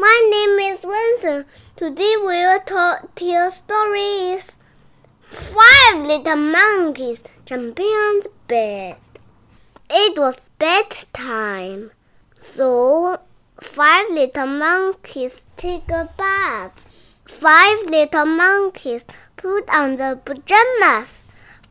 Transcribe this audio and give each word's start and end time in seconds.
My 0.00 0.30
name 0.30 0.74
is 0.74 0.80
Vincent. 0.82 1.48
Today 1.74 2.14
we 2.20 2.26
will 2.26 2.60
talk, 2.60 3.16
tell 3.16 3.50
stories. 3.50 4.56
Five 5.22 6.06
little 6.06 6.36
monkeys 6.36 7.20
jumping 7.44 7.84
on 7.84 8.20
the 8.20 8.30
bed. 8.46 8.96
It 9.90 10.16
was 10.16 10.36
bedtime, 10.56 11.90
so 12.38 13.18
five 13.60 14.06
little 14.10 14.46
monkeys 14.46 15.48
take 15.56 15.88
a 15.88 16.08
bath. 16.16 16.92
Five 17.24 17.90
little 17.90 18.26
monkeys 18.26 19.04
put 19.36 19.68
on 19.68 19.96
the 19.96 20.20
pajamas. 20.24 21.24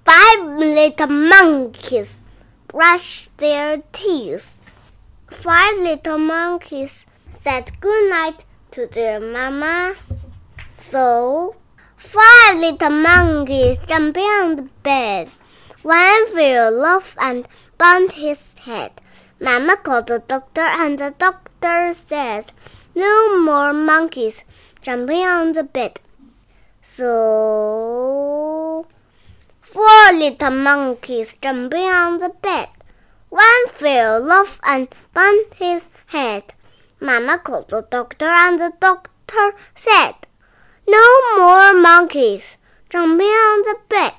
Five 0.04 0.44
little 0.44 1.08
monkeys 1.08 2.20
brush 2.68 3.30
their 3.38 3.84
teeth. 3.94 4.58
Five 5.28 5.78
little 5.78 6.18
monkeys 6.18 7.06
said 7.40 7.80
good 7.80 8.10
night 8.10 8.46
to 8.72 8.88
their 8.88 9.20
mama. 9.20 9.96
So, 10.78 11.56
five 11.96 12.58
little 12.58 12.90
monkeys 12.90 13.78
jumping 13.86 14.24
on 14.24 14.56
the 14.56 14.70
bed. 14.84 15.30
One 15.84 16.28
fell 16.34 16.86
off 16.86 17.16
and 17.20 17.48
bumped 17.78 18.14
his 18.14 18.54
head. 18.66 18.92
Mama 19.40 19.78
called 19.78 20.08
the 20.08 20.20
doctor, 20.20 20.62
and 20.62 20.98
the 20.98 21.14
doctor 21.18 21.94
says, 21.94 22.48
No 22.96 23.40
more 23.40 23.72
monkeys 23.72 24.44
jumping 24.82 25.26
on 25.26 25.54
the 25.54 25.64
bed. 25.64 26.00
So, 26.82 28.88
four 29.62 30.14
little 30.14 30.52
monkeys 30.52 31.38
jumping 31.38 31.86
on 31.86 32.18
the 32.18 32.30
bed. 32.30 32.70
One 33.30 33.68
fell 33.70 34.32
off 34.32 34.60
and 34.64 34.88
bumped 35.14 35.56
his 35.56 35.84
head. 36.08 36.54
Mama 37.00 37.38
called 37.38 37.70
the 37.70 37.82
doctor, 37.82 38.26
and 38.26 38.60
the 38.60 38.74
doctor 38.80 39.54
said, 39.76 40.16
No 40.88 41.38
more 41.38 41.74
monkeys 41.74 42.58
jumping 42.90 43.28
on 43.28 43.62
the 43.62 43.76
bed. 43.88 44.14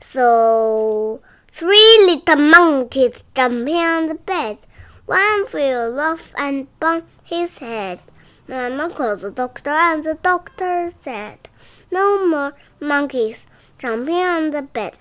So, 0.00 1.20
three 1.48 1.98
little 2.06 2.36
monkeys 2.36 3.24
jumping 3.34 3.76
on 3.76 4.06
the 4.06 4.16
bed. 4.16 4.58
One 5.06 5.46
fell 5.46 6.00
off 6.00 6.34
and 6.36 6.66
bumped 6.80 7.08
his 7.22 7.58
head. 7.58 8.00
Mama 8.48 8.90
called 8.90 9.20
the 9.20 9.30
doctor, 9.30 9.70
and 9.70 10.02
the 10.02 10.14
doctor 10.20 10.90
said, 11.00 11.38
No 11.92 12.26
more 12.26 12.54
monkeys 12.80 13.46
jumping 13.78 14.16
on 14.16 14.50
the 14.50 14.62
bed. 14.62 14.94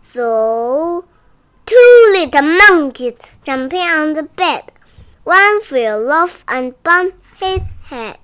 So, 0.00 1.04
two 1.66 2.06
little 2.12 2.42
monkeys 2.42 3.18
jumping 3.44 3.80
on 3.80 4.14
the 4.14 4.22
bed. 4.22 4.72
One 5.24 5.60
fell 5.62 6.10
off 6.10 6.44
and 6.48 6.82
bumped 6.82 7.18
his 7.36 7.60
head. 7.84 8.18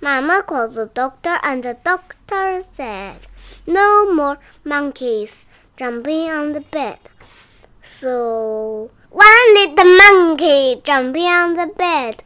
Mama 0.00 0.42
called 0.42 0.74
the 0.74 0.86
doctor, 0.86 1.38
and 1.42 1.62
the 1.62 1.76
doctor 1.84 2.62
said, 2.72 3.18
No 3.66 4.10
more 4.12 4.38
monkeys 4.64 5.44
jumping 5.76 6.30
on 6.30 6.52
the 6.52 6.60
bed. 6.60 6.98
So, 7.82 8.90
one 9.10 9.54
little 9.54 9.96
monkey 9.98 10.80
jumping 10.82 11.26
on 11.26 11.54
the 11.54 11.66
bed. 11.76 12.22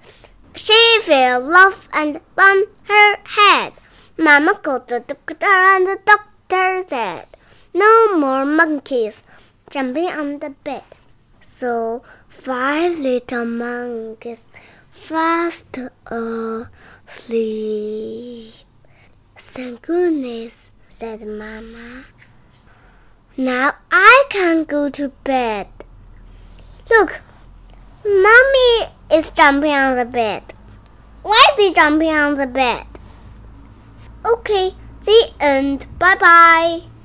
She 0.54 1.00
fell 1.02 1.52
off 1.54 1.88
and 1.92 2.20
bumped 2.36 2.72
her 2.88 3.16
head. 3.24 3.72
Mama 4.16 4.54
called 4.54 4.86
the 4.88 5.00
doctor, 5.00 5.46
and 5.46 5.86
the 5.86 5.98
doctor 6.04 6.84
said, 6.88 7.26
No 7.74 8.16
more 8.16 8.44
monkeys 8.44 9.22
jumping 9.70 10.08
on 10.08 10.38
the 10.38 10.50
bed. 10.50 10.84
So 11.50 12.02
five 12.28 12.98
little 12.98 13.44
monkeys 13.44 14.42
fast 14.90 15.78
uh, 16.10 16.64
asleep. 17.08 18.54
Thank 19.36 19.82
goodness, 19.82 20.72
said 20.88 21.26
Mama. 21.26 22.04
Now 23.36 23.74
I 23.90 24.24
can 24.30 24.64
go 24.64 24.90
to 24.90 25.08
bed. 25.24 25.68
Look, 26.90 27.20
Mommy 28.04 28.92
is 29.10 29.30
jumping 29.30 29.72
on 29.72 29.96
the 29.96 30.04
bed. 30.04 30.42
Why 31.22 31.44
is 31.52 31.58
he 31.58 31.74
jumping 31.74 32.10
on 32.10 32.36
the 32.36 32.46
bed? 32.46 32.86
Okay, 34.24 34.74
the 35.04 35.30
end. 35.40 35.86
Bye 35.98 36.16
bye. 36.16 36.97